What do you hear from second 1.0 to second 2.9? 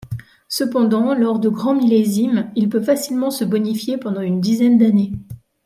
lors de grands millésimes, il peut